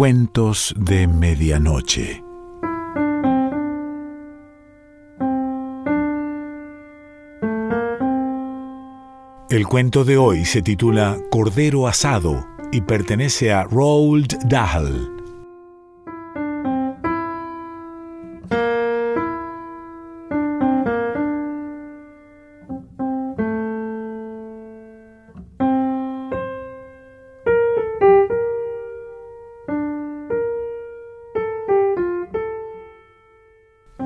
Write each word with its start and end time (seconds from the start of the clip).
Cuentos 0.00 0.74
de 0.78 1.06
Medianoche. 1.06 2.24
El 9.50 9.66
cuento 9.66 10.06
de 10.06 10.16
hoy 10.16 10.46
se 10.46 10.62
titula 10.62 11.18
Cordero 11.30 11.86
Asado 11.86 12.46
y 12.72 12.80
pertenece 12.80 13.52
a 13.52 13.64
Roald 13.64 14.38
Dahl. 14.48 15.19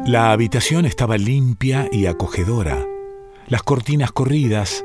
La 0.07 0.33
habitación 0.33 0.85
estaba 0.85 1.17
limpia 1.17 1.89
y 1.91 2.05
acogedora, 2.05 2.85
las 3.49 3.63
cortinas 3.63 4.13
corridas, 4.13 4.85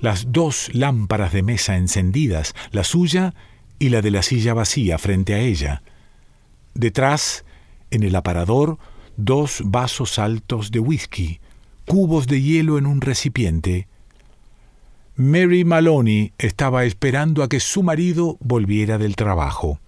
las 0.00 0.32
dos 0.32 0.70
lámparas 0.72 1.32
de 1.32 1.44
mesa 1.44 1.76
encendidas, 1.76 2.56
la 2.72 2.82
suya 2.82 3.34
y 3.78 3.90
la 3.90 4.02
de 4.02 4.10
la 4.10 4.22
silla 4.22 4.54
vacía 4.54 4.98
frente 4.98 5.34
a 5.34 5.38
ella. 5.38 5.82
Detrás, 6.74 7.44
en 7.92 8.02
el 8.02 8.16
aparador, 8.16 8.78
dos 9.16 9.62
vasos 9.64 10.18
altos 10.18 10.72
de 10.72 10.80
whisky, 10.80 11.38
cubos 11.86 12.26
de 12.26 12.42
hielo 12.42 12.78
en 12.78 12.86
un 12.86 13.00
recipiente. 13.00 13.86
Mary 15.14 15.64
Maloney 15.64 16.32
estaba 16.36 16.84
esperando 16.84 17.44
a 17.44 17.48
que 17.48 17.60
su 17.60 17.84
marido 17.84 18.36
volviera 18.40 18.98
del 18.98 19.14
trabajo. 19.14 19.78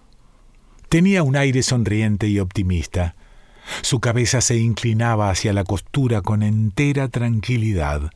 Tenía 0.87 1.23
un 1.23 1.35
aire 1.35 1.61
sonriente 1.61 2.29
y 2.29 2.39
optimista. 2.39 3.15
Su 3.81 3.99
cabeza 3.99 4.41
se 4.41 4.57
inclinaba 4.57 5.29
hacia 5.29 5.53
la 5.53 5.63
costura 5.63 6.21
con 6.21 6.43
entera 6.43 7.07
tranquilidad. 7.07 8.11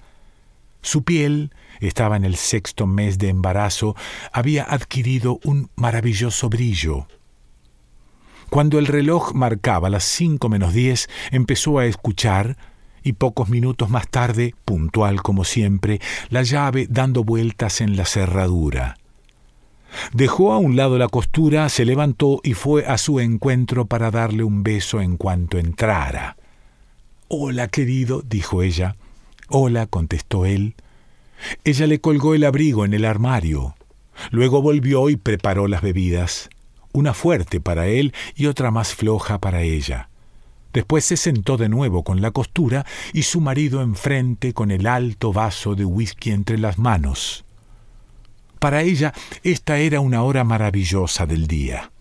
Su 0.82 1.04
piel 1.04 1.52
estaba 1.80 2.16
en 2.16 2.26
el 2.26 2.36
sexto 2.36 2.86
mes 2.86 3.18
de 3.18 3.30
embarazo, 3.30 3.96
había 4.32 4.64
adquirido 4.64 5.40
un 5.44 5.70
maravilloso 5.76 6.50
brillo. 6.50 7.08
Cuando 8.50 8.78
el 8.78 8.86
reloj 8.86 9.34
marcaba 9.34 9.90
las 9.90 10.04
cinco 10.04 10.50
menos 10.50 10.74
diez, 10.74 11.10
empezó 11.32 11.80
a 11.80 11.86
escuchar, 11.86 12.58
y 13.02 13.14
pocos 13.14 13.50
minutos 13.50 13.90
más 13.90 14.08
tarde, 14.08 14.56
puntual 14.66 15.22
como 15.22 15.44
siempre, 15.44 16.00
la 16.30 16.44
llave 16.44 16.88
dando 16.90 17.24
vueltas 17.24 17.82
en 17.82 17.98
la 17.98 18.06
cerradura. 18.06 18.98
Dejó 20.14 20.54
a 20.54 20.58
un 20.58 20.76
lado 20.76 20.98
la 20.98 21.08
costura, 21.08 21.70
se 21.70 21.86
levantó 21.86 22.42
y 22.44 22.54
fue 22.54 22.86
a 22.86 22.98
su 22.98 23.20
encuentro 23.20 23.86
para 23.86 24.12
darle 24.12 24.44
un 24.44 24.64
beso 24.64 25.02
en 25.02 25.18
cuanto 25.18 25.58
entrara. 25.58 26.38
Hola, 27.28 27.68
querido, 27.68 28.22
dijo 28.22 28.62
ella. 28.62 28.96
Hola, 29.50 29.88
contestó 29.88 30.46
él. 30.46 30.76
Ella 31.64 31.88
le 31.88 32.00
colgó 32.00 32.34
el 32.36 32.44
abrigo 32.44 32.86
en 32.86 32.94
el 32.94 33.06
armario. 33.06 33.76
Luego 34.32 34.62
volvió 34.62 35.10
y 35.10 35.18
preparó 35.18 35.68
las 35.68 35.82
bebidas, 35.82 36.50
una 36.94 37.14
fuerte 37.14 37.60
para 37.60 37.88
él 37.88 38.14
y 38.36 38.46
otra 38.48 38.72
más 38.72 38.94
floja 38.96 39.40
para 39.40 39.62
ella. 39.62 40.10
Después 40.74 41.06
se 41.06 41.18
sentó 41.18 41.58
de 41.58 41.70
nuevo 41.70 42.04
con 42.04 42.22
la 42.22 42.32
costura 42.32 42.86
y 43.14 43.24
su 43.24 43.40
marido 43.40 43.82
enfrente 43.82 44.54
con 44.54 44.72
el 44.72 44.88
alto 44.88 45.32
vaso 45.32 45.76
de 45.76 45.86
whisky 45.86 46.32
entre 46.32 46.58
las 46.58 46.78
manos. 46.78 47.46
Para 48.66 48.82
ella 48.82 49.14
esta 49.44 49.78
era 49.78 50.00
una 50.00 50.24
hora 50.24 50.44
maravillosa 50.44 51.28
del 51.28 51.46
día. 51.46 51.92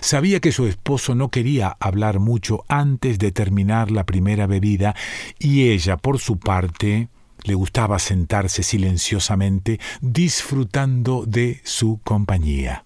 Sabía 0.00 0.40
que 0.40 0.50
su 0.50 0.66
esposo 0.66 1.14
no 1.14 1.28
quería 1.28 1.76
hablar 1.78 2.18
mucho 2.18 2.64
antes 2.66 3.20
de 3.20 3.30
terminar 3.30 3.92
la 3.92 4.04
primera 4.04 4.48
bebida 4.48 4.96
y 5.38 5.68
ella, 5.70 5.96
por 5.96 6.18
su 6.18 6.40
parte, 6.40 7.08
le 7.44 7.54
gustaba 7.54 8.00
sentarse 8.00 8.64
silenciosamente 8.64 9.78
disfrutando 10.00 11.24
de 11.24 11.60
su 11.62 12.00
compañía. 12.02 12.84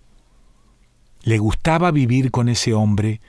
Le 1.22 1.38
gustaba 1.38 1.91
vivir 1.91 2.31
con 2.32 2.50
ese 2.50 2.75
hombre 2.75 3.22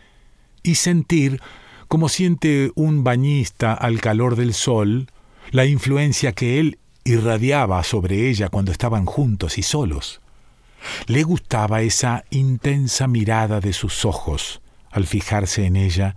y 0.63 0.75
sentir, 0.75 1.39
como 1.87 2.09
siente 2.09 2.73
un 2.75 3.05
bañista 3.05 3.73
al 3.73 4.01
calor 4.01 4.35
del 4.35 4.53
sol, 4.53 5.07
la 5.51 5.65
influencia 5.65 6.33
que 6.33 6.59
él 6.59 6.77
irradiaba 7.03 7.83
sobre 7.83 8.29
ella 8.29 8.49
cuando 8.49 8.71
estaban 8.71 9.05
juntos 9.05 9.57
y 9.57 9.63
solos. 9.63 10.21
Le 11.07 11.23
gustaba 11.23 11.81
esa 11.81 12.25
intensa 12.29 13.07
mirada 13.07 13.59
de 13.59 13.73
sus 13.73 14.05
ojos 14.05 14.61
al 14.91 15.07
fijarse 15.07 15.65
en 15.65 15.75
ella 15.75 16.15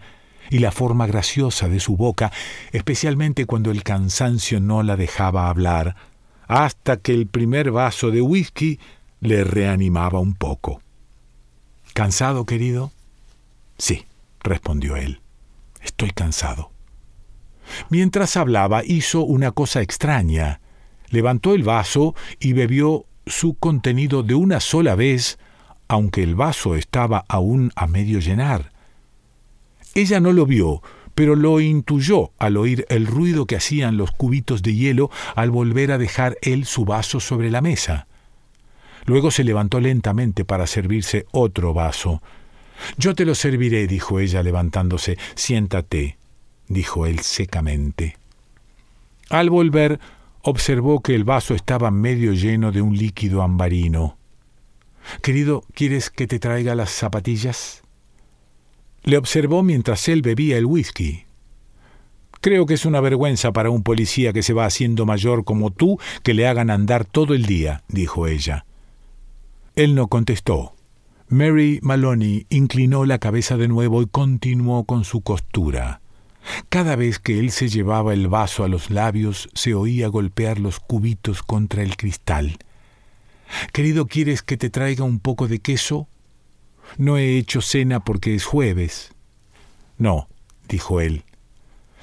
y 0.51 0.59
la 0.59 0.71
forma 0.71 1.07
graciosa 1.07 1.69
de 1.69 1.81
su 1.81 1.97
boca, 1.97 2.33
especialmente 2.73 3.47
cuando 3.47 3.71
el 3.71 3.83
cansancio 3.83 4.61
no 4.61 4.83
la 4.83 4.97
dejaba 4.97 5.49
hablar, 5.49 5.97
hasta 6.47 6.99
que 6.99 7.13
el 7.13 7.27
primer 7.27 7.71
vaso 7.71 8.11
de 8.11 8.21
whisky 8.23 8.79
le 9.21 9.45
reanimaba 9.45 10.21
un 10.21 10.35
poco. 10.35 10.83
¿Cansado, 11.95 12.45
querido? 12.45 12.93
Sí, 13.79 14.05
respondió 14.41 14.97
él. 14.97 15.21
Estoy 15.83 16.11
cansado. 16.11 16.71
Mientras 17.89 18.37
hablaba, 18.37 18.85
hizo 18.85 19.23
una 19.23 19.51
cosa 19.51 19.81
extraña 19.81 20.61
levantó 21.11 21.55
el 21.55 21.63
vaso 21.63 22.15
y 22.41 22.53
bebió 22.53 23.07
su 23.27 23.55
contenido 23.55 24.23
de 24.23 24.35
una 24.35 24.61
sola 24.61 24.95
vez, 24.95 25.39
aunque 25.89 26.23
el 26.23 26.35
vaso 26.35 26.77
estaba 26.77 27.25
aún 27.29 27.73
a 27.77 27.87
medio 27.87 28.21
llenar. 28.21 28.73
Ella 29.95 30.21
no 30.21 30.33
lo 30.33 30.47
vio, 30.47 30.83
pero 31.15 31.35
lo 31.35 31.61
intuyó 31.61 32.33
al 32.39 32.57
oír 32.59 32.85
el 32.91 33.07
ruido 33.07 33.47
que 33.47 33.57
hacían 33.57 33.97
los 33.97 34.11
cubitos 34.11 34.63
de 34.63 34.75
hielo 34.75 35.11
al 35.35 35.51
volver 35.51 35.91
a 35.91 35.99
dejar 35.99 36.37
él 36.43 36.67
su 36.67 36.85
vaso 36.85 37.21
sobre 37.21 37.51
la 37.51 37.63
mesa. 37.63 38.07
Luego 39.07 39.31
se 39.31 39.45
levantó 39.45 39.81
lentamente 39.81 40.45
para 40.45 40.67
servirse 40.67 41.27
otro 41.33 41.73
vaso. 41.73 42.23
Yo 42.99 43.15
te 43.15 43.25
lo 43.25 43.35
serviré, 43.35 43.87
dijo 43.87 44.21
ella 44.21 44.43
levantándose. 44.43 45.17
Siéntate, 45.35 46.19
dijo 46.69 47.07
él 47.07 47.21
secamente. 47.21 48.19
Al 49.31 49.49
volver, 49.49 49.99
observó 50.49 51.01
que 51.01 51.17
el 51.17 51.25
vaso 51.25 51.55
estaba 51.55 51.91
medio 51.91 52.33
lleno 52.33 52.71
de 52.71 52.81
un 52.81 52.97
líquido 52.97 53.43
ambarino. 53.43 54.17
Querido, 55.21 55.65
¿quieres 55.75 56.09
que 56.09 56.29
te 56.29 56.39
traiga 56.39 56.77
las 56.77 56.91
zapatillas? 56.91 57.83
Le 59.03 59.17
observó 59.17 59.65
mientras 59.65 60.09
él 60.09 60.23
bebía 60.23 60.57
el 60.57 60.67
whisky. 60.67 61.25
Creo 62.41 62.65
que 62.65 62.75
es 62.75 62.87
una 62.87 63.01
vergüenza 63.01 63.53
para 63.53 63.71
un 63.71 63.83
policía 63.83 64.33
que 64.33 64.45
se 64.45 64.53
va 64.53 64.67
haciendo 64.67 65.05
mayor 65.05 65.45
como 65.45 65.73
tú 65.73 65.99
que 66.23 66.33
le 66.33 66.47
hagan 66.47 66.71
andar 66.71 67.05
todo 67.05 67.35
el 67.35 67.45
día, 67.47 67.83
dijo 67.89 68.29
ella. 68.29 68.67
Él 69.75 69.97
no 69.97 70.07
contestó. 70.07 70.75
Mary 71.29 71.81
Maloney 71.83 72.47
inclinó 72.51 73.05
la 73.05 73.19
cabeza 73.19 73.57
de 73.57 73.67
nuevo 73.67 74.01
y 74.01 74.07
continuó 74.07 74.85
con 74.85 75.03
su 75.03 75.23
costura. 75.23 76.01
Cada 76.69 76.97
vez 76.97 77.19
que 77.19 77.39
él 77.39 77.51
se 77.51 77.69
llevaba 77.69 78.13
el 78.13 78.29
vaso 78.29 78.65
a 78.65 78.69
los 78.69 78.91
labios, 78.91 79.49
se 79.55 79.75
oía 79.75 80.09
golpear 80.09 80.59
los 80.59 80.81
cubitos 80.81 81.43
contra 81.43 81.83
el 81.83 81.97
cristal. 81.97 82.59
Querido, 83.73 84.07
¿quieres 84.07 84.43
que 84.43 84.57
te 84.57 84.71
traiga 84.71 85.05
un 85.05 85.21
poco 85.21 85.49
de 85.49 85.61
queso? 85.61 86.09
No 86.99 87.19
he 87.19 87.37
hecho 87.37 87.61
cena 87.61 88.01
porque 88.01 88.35
es 88.35 88.45
jueves. 88.45 89.13
No, 89.99 90.29
dijo 90.69 91.01
él. 91.01 91.25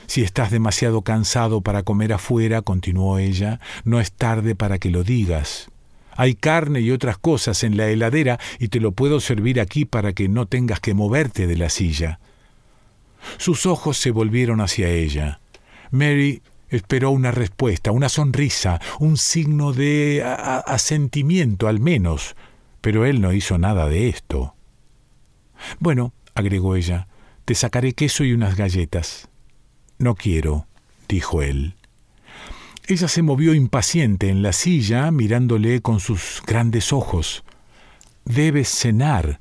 Si 0.07 0.21
estás 0.21 0.51
demasiado 0.51 1.01
cansado 1.01 1.61
para 1.61 1.83
comer 1.83 2.13
afuera, 2.13 2.61
continuó 2.61 3.19
ella, 3.19 3.59
no 3.85 3.99
es 3.99 4.11
tarde 4.11 4.55
para 4.55 4.77
que 4.77 4.89
lo 4.89 5.03
digas. 5.03 5.69
Hay 6.15 6.35
carne 6.35 6.81
y 6.81 6.91
otras 6.91 7.17
cosas 7.17 7.63
en 7.63 7.77
la 7.77 7.87
heladera 7.87 8.39
y 8.59 8.67
te 8.67 8.79
lo 8.79 8.91
puedo 8.91 9.19
servir 9.19 9.59
aquí 9.59 9.85
para 9.85 10.13
que 10.13 10.27
no 10.27 10.45
tengas 10.45 10.79
que 10.79 10.93
moverte 10.93 11.47
de 11.47 11.57
la 11.57 11.69
silla. 11.69 12.19
Sus 13.37 13.65
ojos 13.65 13.97
se 13.97 14.11
volvieron 14.11 14.61
hacia 14.61 14.89
ella. 14.89 15.39
Mary 15.91 16.41
esperó 16.69 17.11
una 17.11 17.31
respuesta, 17.31 17.91
una 17.91 18.09
sonrisa, 18.09 18.81
un 18.99 19.17
signo 19.17 19.73
de 19.73 20.23
asentimiento 20.23 21.67
al 21.67 21.79
menos, 21.79 22.35
pero 22.81 23.05
él 23.05 23.21
no 23.21 23.33
hizo 23.33 23.57
nada 23.57 23.87
de 23.87 24.09
esto. 24.09 24.55
Bueno, 25.79 26.13
agregó 26.35 26.75
ella, 26.75 27.07
te 27.45 27.55
sacaré 27.55 27.93
queso 27.93 28.23
y 28.23 28.33
unas 28.33 28.55
galletas. 28.55 29.29
No 29.99 30.15
quiero, 30.15 30.67
dijo 31.07 31.41
él. 31.41 31.75
Ella 32.87 33.07
se 33.07 33.21
movió 33.21 33.53
impaciente 33.53 34.29
en 34.29 34.41
la 34.41 34.51
silla, 34.51 35.09
mirándole 35.11 35.81
con 35.81 35.99
sus 35.99 36.41
grandes 36.45 36.91
ojos. 36.91 37.43
Debes 38.25 38.67
cenar. 38.67 39.39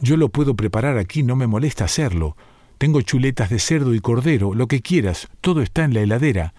Yo 0.00 0.16
lo 0.16 0.30
puedo 0.30 0.56
preparar 0.56 0.98
aquí, 0.98 1.22
no 1.22 1.36
me 1.36 1.46
molesta 1.46 1.84
hacerlo. 1.84 2.36
Tengo 2.80 3.02
chuletas 3.02 3.50
de 3.50 3.58
cerdo 3.58 3.92
y 3.92 4.00
cordero, 4.00 4.54
lo 4.54 4.66
que 4.66 4.80
quieras, 4.80 5.28
todo 5.42 5.60
está 5.60 5.84
en 5.84 5.92
la 5.92 6.00
heladera. 6.00 6.54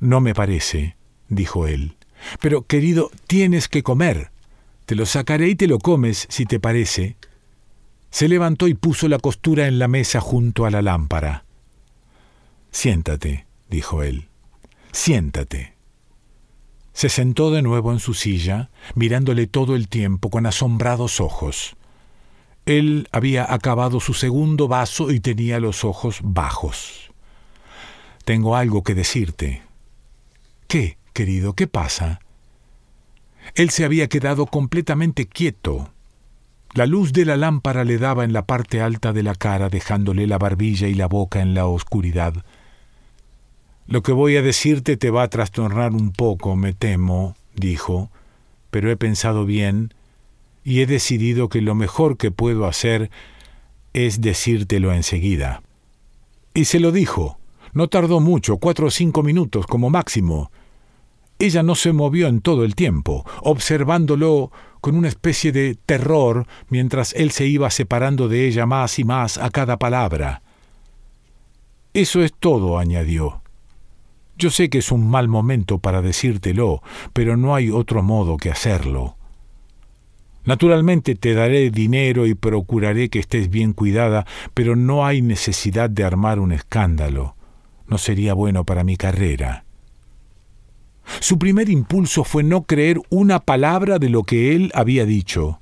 No 0.00 0.20
me 0.20 0.34
parece, 0.34 0.96
dijo 1.28 1.68
él. 1.68 1.94
Pero, 2.40 2.62
querido, 2.62 3.12
tienes 3.28 3.68
que 3.68 3.84
comer. 3.84 4.32
Te 4.86 4.96
lo 4.96 5.06
sacaré 5.06 5.48
y 5.50 5.54
te 5.54 5.68
lo 5.68 5.78
comes, 5.78 6.26
si 6.30 6.46
te 6.46 6.58
parece. 6.58 7.16
Se 8.10 8.26
levantó 8.26 8.66
y 8.66 8.74
puso 8.74 9.06
la 9.06 9.20
costura 9.20 9.68
en 9.68 9.78
la 9.78 9.86
mesa 9.86 10.20
junto 10.20 10.66
a 10.66 10.70
la 10.72 10.82
lámpara. 10.82 11.44
Siéntate, 12.72 13.46
dijo 13.70 14.02
él. 14.02 14.26
Siéntate. 14.90 15.74
Se 16.92 17.08
sentó 17.08 17.52
de 17.52 17.62
nuevo 17.62 17.92
en 17.92 18.00
su 18.00 18.14
silla, 18.14 18.70
mirándole 18.96 19.46
todo 19.46 19.76
el 19.76 19.86
tiempo 19.86 20.28
con 20.28 20.44
asombrados 20.44 21.20
ojos. 21.20 21.75
Él 22.66 23.08
había 23.12 23.52
acabado 23.52 24.00
su 24.00 24.12
segundo 24.12 24.66
vaso 24.66 25.12
y 25.12 25.20
tenía 25.20 25.60
los 25.60 25.84
ojos 25.84 26.18
bajos. 26.22 27.12
Tengo 28.24 28.56
algo 28.56 28.82
que 28.82 28.96
decirte. 28.96 29.62
¿Qué, 30.66 30.98
querido? 31.12 31.52
¿Qué 31.54 31.68
pasa? 31.68 32.20
Él 33.54 33.70
se 33.70 33.84
había 33.84 34.08
quedado 34.08 34.46
completamente 34.46 35.26
quieto. 35.26 35.90
La 36.74 36.86
luz 36.86 37.12
de 37.12 37.24
la 37.24 37.36
lámpara 37.36 37.84
le 37.84 37.98
daba 37.98 38.24
en 38.24 38.32
la 38.32 38.46
parte 38.46 38.80
alta 38.80 39.12
de 39.12 39.22
la 39.22 39.36
cara, 39.36 39.68
dejándole 39.68 40.26
la 40.26 40.36
barbilla 40.36 40.88
y 40.88 40.94
la 40.94 41.06
boca 41.06 41.40
en 41.40 41.54
la 41.54 41.66
oscuridad. 41.66 42.44
Lo 43.86 44.02
que 44.02 44.10
voy 44.10 44.36
a 44.36 44.42
decirte 44.42 44.96
te 44.96 45.10
va 45.10 45.22
a 45.22 45.30
trastornar 45.30 45.92
un 45.92 46.10
poco, 46.10 46.56
me 46.56 46.72
temo, 46.72 47.36
dijo, 47.54 48.10
pero 48.70 48.90
he 48.90 48.96
pensado 48.96 49.46
bien 49.46 49.94
y 50.66 50.80
he 50.80 50.86
decidido 50.86 51.48
que 51.48 51.60
lo 51.60 51.76
mejor 51.76 52.16
que 52.16 52.32
puedo 52.32 52.66
hacer 52.66 53.08
es 53.92 54.20
decírtelo 54.20 54.92
enseguida. 54.92 55.62
Y 56.54 56.64
se 56.64 56.80
lo 56.80 56.90
dijo. 56.90 57.38
No 57.72 57.86
tardó 57.86 58.18
mucho, 58.18 58.56
cuatro 58.56 58.88
o 58.88 58.90
cinco 58.90 59.22
minutos 59.22 59.64
como 59.68 59.90
máximo. 59.90 60.50
Ella 61.38 61.62
no 61.62 61.76
se 61.76 61.92
movió 61.92 62.26
en 62.26 62.40
todo 62.40 62.64
el 62.64 62.74
tiempo, 62.74 63.24
observándolo 63.42 64.50
con 64.80 64.96
una 64.96 65.06
especie 65.06 65.52
de 65.52 65.76
terror 65.86 66.48
mientras 66.68 67.12
él 67.12 67.30
se 67.30 67.46
iba 67.46 67.70
separando 67.70 68.26
de 68.26 68.48
ella 68.48 68.66
más 68.66 68.98
y 68.98 69.04
más 69.04 69.38
a 69.38 69.50
cada 69.50 69.76
palabra. 69.76 70.42
Eso 71.94 72.24
es 72.24 72.32
todo, 72.32 72.78
añadió. 72.78 73.40
Yo 74.36 74.50
sé 74.50 74.68
que 74.68 74.78
es 74.78 74.90
un 74.90 75.08
mal 75.08 75.28
momento 75.28 75.78
para 75.78 76.02
decírtelo, 76.02 76.82
pero 77.12 77.36
no 77.36 77.54
hay 77.54 77.70
otro 77.70 78.02
modo 78.02 78.36
que 78.36 78.50
hacerlo. 78.50 79.16
Naturalmente 80.46 81.16
te 81.16 81.34
daré 81.34 81.70
dinero 81.70 82.24
y 82.24 82.34
procuraré 82.34 83.10
que 83.10 83.18
estés 83.18 83.50
bien 83.50 83.72
cuidada, 83.72 84.26
pero 84.54 84.76
no 84.76 85.04
hay 85.04 85.20
necesidad 85.20 85.90
de 85.90 86.04
armar 86.04 86.38
un 86.38 86.52
escándalo. 86.52 87.34
No 87.88 87.98
sería 87.98 88.32
bueno 88.32 88.64
para 88.64 88.84
mi 88.84 88.96
carrera. 88.96 89.64
Su 91.18 91.38
primer 91.38 91.68
impulso 91.68 92.22
fue 92.22 92.44
no 92.44 92.62
creer 92.62 93.00
una 93.10 93.40
palabra 93.40 93.98
de 93.98 94.08
lo 94.08 94.22
que 94.22 94.54
él 94.54 94.70
había 94.72 95.04
dicho. 95.04 95.60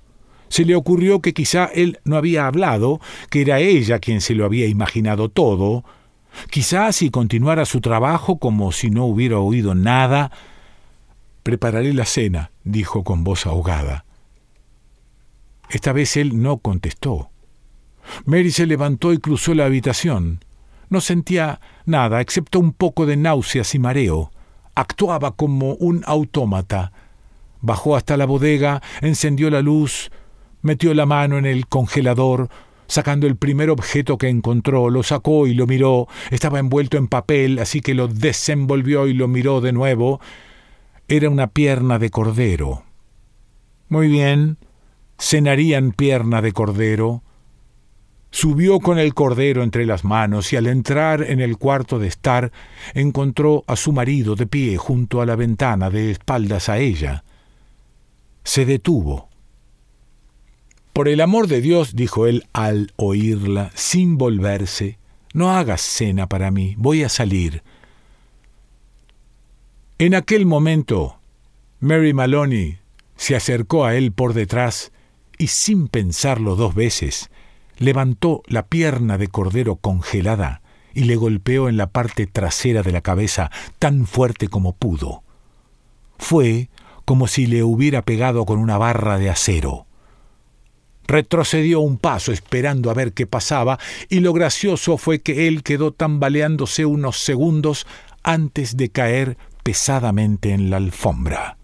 Se 0.48 0.66
le 0.66 0.76
ocurrió 0.76 1.20
que 1.20 1.32
quizá 1.32 1.64
él 1.64 1.98
no 2.04 2.16
había 2.16 2.46
hablado, 2.46 3.00
que 3.30 3.40
era 3.40 3.60
ella 3.60 3.98
quien 3.98 4.20
se 4.20 4.34
lo 4.34 4.44
había 4.44 4.66
imaginado 4.66 5.30
todo. 5.30 5.82
Quizá 6.50 6.92
si 6.92 7.08
continuara 7.10 7.64
su 7.64 7.80
trabajo 7.80 8.38
como 8.38 8.70
si 8.70 8.90
no 8.90 9.06
hubiera 9.06 9.38
oído 9.38 9.74
nada. 9.74 10.30
Prepararé 11.42 11.94
la 11.94 12.04
cena, 12.04 12.50
dijo 12.64 13.02
con 13.02 13.24
voz 13.24 13.46
ahogada. 13.46 14.04
Esta 15.74 15.92
vez 15.92 16.16
él 16.16 16.40
no 16.40 16.58
contestó. 16.58 17.30
Mary 18.26 18.52
se 18.52 18.64
levantó 18.64 19.12
y 19.12 19.18
cruzó 19.18 19.54
la 19.54 19.64
habitación. 19.64 20.38
No 20.88 21.00
sentía 21.00 21.60
nada 21.84 22.20
excepto 22.20 22.60
un 22.60 22.72
poco 22.72 23.06
de 23.06 23.16
náuseas 23.16 23.74
y 23.74 23.80
mareo. 23.80 24.30
Actuaba 24.76 25.32
como 25.32 25.74
un 25.74 26.04
autómata. 26.06 26.92
Bajó 27.60 27.96
hasta 27.96 28.16
la 28.16 28.24
bodega, 28.24 28.82
encendió 29.00 29.50
la 29.50 29.62
luz, 29.62 30.12
metió 30.62 30.94
la 30.94 31.06
mano 31.06 31.38
en 31.38 31.44
el 31.44 31.66
congelador, 31.66 32.50
sacando 32.86 33.26
el 33.26 33.34
primer 33.34 33.68
objeto 33.68 34.16
que 34.16 34.28
encontró, 34.28 34.90
lo 34.90 35.02
sacó 35.02 35.48
y 35.48 35.54
lo 35.54 35.66
miró. 35.66 36.06
Estaba 36.30 36.60
envuelto 36.60 36.98
en 36.98 37.08
papel, 37.08 37.58
así 37.58 37.80
que 37.80 37.94
lo 37.94 38.06
desenvolvió 38.06 39.08
y 39.08 39.12
lo 39.12 39.26
miró 39.26 39.60
de 39.60 39.72
nuevo. 39.72 40.20
Era 41.08 41.28
una 41.30 41.48
pierna 41.48 41.98
de 41.98 42.10
cordero. 42.10 42.84
Muy 43.88 44.06
bien, 44.06 44.56
cenarían 45.18 45.92
pierna 45.92 46.42
de 46.42 46.52
cordero. 46.52 47.22
Subió 48.30 48.80
con 48.80 48.98
el 48.98 49.14
cordero 49.14 49.62
entre 49.62 49.86
las 49.86 50.04
manos 50.04 50.52
y 50.52 50.56
al 50.56 50.66
entrar 50.66 51.22
en 51.22 51.40
el 51.40 51.56
cuarto 51.56 51.98
de 51.98 52.08
estar 52.08 52.50
encontró 52.94 53.62
a 53.66 53.76
su 53.76 53.92
marido 53.92 54.34
de 54.34 54.46
pie 54.46 54.76
junto 54.76 55.20
a 55.20 55.26
la 55.26 55.36
ventana 55.36 55.88
de 55.88 56.10
espaldas 56.10 56.68
a 56.68 56.78
ella. 56.78 57.24
Se 58.42 58.64
detuvo. 58.64 59.28
Por 60.92 61.08
el 61.08 61.20
amor 61.20 61.48
de 61.48 61.60
Dios, 61.60 61.94
dijo 61.94 62.26
él 62.26 62.46
al 62.52 62.92
oírla, 62.96 63.70
sin 63.74 64.16
volverse, 64.16 64.98
no 65.32 65.50
hagas 65.50 65.80
cena 65.80 66.28
para 66.28 66.50
mí, 66.52 66.74
voy 66.78 67.02
a 67.02 67.08
salir. 67.08 67.62
En 69.98 70.14
aquel 70.14 70.46
momento, 70.46 71.18
Mary 71.80 72.12
Maloney 72.14 72.78
se 73.16 73.34
acercó 73.34 73.84
a 73.84 73.96
él 73.96 74.12
por 74.12 74.34
detrás 74.34 74.92
y 75.38 75.48
sin 75.48 75.88
pensarlo 75.88 76.56
dos 76.56 76.74
veces, 76.74 77.30
levantó 77.78 78.42
la 78.46 78.66
pierna 78.66 79.18
de 79.18 79.28
cordero 79.28 79.76
congelada 79.76 80.62
y 80.94 81.04
le 81.04 81.16
golpeó 81.16 81.68
en 81.68 81.76
la 81.76 81.88
parte 81.88 82.26
trasera 82.26 82.82
de 82.82 82.92
la 82.92 83.00
cabeza 83.00 83.50
tan 83.78 84.06
fuerte 84.06 84.48
como 84.48 84.74
pudo. 84.74 85.22
Fue 86.18 86.68
como 87.04 87.26
si 87.26 87.46
le 87.46 87.62
hubiera 87.62 88.02
pegado 88.02 88.46
con 88.46 88.58
una 88.58 88.78
barra 88.78 89.18
de 89.18 89.28
acero. 89.28 89.86
Retrocedió 91.06 91.80
un 91.80 91.98
paso 91.98 92.32
esperando 92.32 92.90
a 92.90 92.94
ver 92.94 93.12
qué 93.12 93.26
pasaba, 93.26 93.78
y 94.08 94.20
lo 94.20 94.32
gracioso 94.32 94.96
fue 94.96 95.20
que 95.20 95.48
él 95.48 95.62
quedó 95.62 95.92
tambaleándose 95.92 96.86
unos 96.86 97.18
segundos 97.18 97.86
antes 98.22 98.76
de 98.78 98.88
caer 98.88 99.36
pesadamente 99.62 100.52
en 100.52 100.70
la 100.70 100.78
alfombra. 100.78 101.58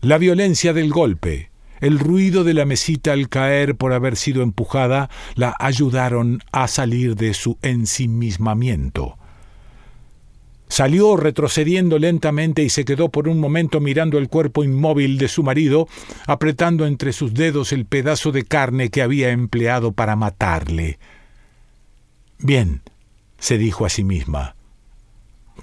La 0.00 0.18
violencia 0.18 0.72
del 0.72 0.90
golpe, 0.90 1.51
el 1.82 1.98
ruido 1.98 2.44
de 2.44 2.54
la 2.54 2.64
mesita 2.64 3.12
al 3.12 3.28
caer 3.28 3.74
por 3.76 3.92
haber 3.92 4.16
sido 4.16 4.42
empujada 4.42 5.10
la 5.34 5.56
ayudaron 5.58 6.40
a 6.52 6.68
salir 6.68 7.16
de 7.16 7.34
su 7.34 7.58
ensimismamiento. 7.60 9.18
Salió 10.68 11.16
retrocediendo 11.16 11.98
lentamente 11.98 12.62
y 12.62 12.70
se 12.70 12.84
quedó 12.84 13.10
por 13.10 13.28
un 13.28 13.40
momento 13.40 13.80
mirando 13.80 14.16
el 14.16 14.28
cuerpo 14.28 14.62
inmóvil 14.62 15.18
de 15.18 15.26
su 15.26 15.42
marido, 15.42 15.88
apretando 16.26 16.86
entre 16.86 17.12
sus 17.12 17.34
dedos 17.34 17.72
el 17.72 17.84
pedazo 17.84 18.30
de 18.30 18.44
carne 18.44 18.88
que 18.88 19.02
había 19.02 19.30
empleado 19.30 19.92
para 19.92 20.14
matarle. 20.14 21.00
Bien, 22.38 22.80
se 23.38 23.58
dijo 23.58 23.84
a 23.84 23.88
sí 23.88 24.04
misma, 24.04 24.54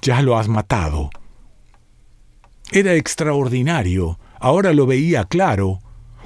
ya 0.02 0.22
lo 0.22 0.38
has 0.38 0.50
matado. 0.50 1.10
Era 2.72 2.94
extraordinario, 2.94 4.20
ahora 4.38 4.74
lo 4.74 4.86
veía 4.86 5.24
claro. 5.24 5.80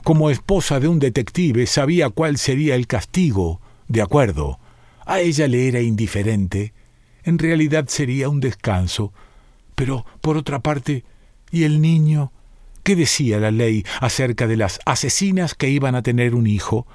Como 0.04 0.30
esposa 0.30 0.82
de 0.82 0.90
un 0.90 1.00
detective 1.00 1.66
sabía 1.66 2.10
cuál 2.10 2.38
sería 2.38 2.76
el 2.76 2.88
castigo. 2.88 3.62
De 3.88 4.02
acuerdo. 4.02 4.60
A 5.06 5.22
ella 5.22 5.48
le 5.48 5.70
era 5.70 5.80
indiferente. 5.80 6.74
En 7.24 7.40
realidad 7.40 7.88
sería 7.88 8.28
un 8.28 8.42
descanso. 8.42 9.14
Pero, 9.76 10.06
por 10.20 10.36
otra 10.36 10.60
parte, 10.60 11.06
¿y 11.52 11.64
el 11.64 11.80
niño? 11.80 12.34
¿Qué 12.84 12.98
decía 12.98 13.40
la 13.40 13.52
ley 13.52 13.86
acerca 14.02 14.46
de 14.46 14.58
las 14.58 14.82
asesinas 14.86 15.56
que 15.56 15.70
iban 15.70 15.96
a 15.96 16.04
tener 16.04 16.36
un 16.36 16.48
hijo? 16.48 16.86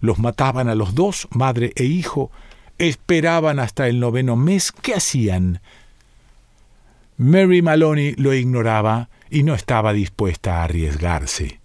¿Los 0.00 0.18
mataban 0.18 0.68
a 0.68 0.74
los 0.74 0.94
dos, 0.94 1.28
madre 1.30 1.72
e 1.74 1.84
hijo? 1.84 2.30
¿Esperaban 2.76 3.60
hasta 3.60 3.88
el 3.88 3.98
noveno 3.98 4.36
mes? 4.36 4.72
¿Qué 4.72 4.94
hacían? 4.94 5.62
Mary 7.16 7.62
Maloney 7.62 8.14
lo 8.16 8.34
ignoraba 8.34 9.08
y 9.30 9.42
no 9.42 9.54
estaba 9.54 9.94
dispuesta 9.94 10.60
a 10.60 10.64
arriesgarse. 10.64 11.61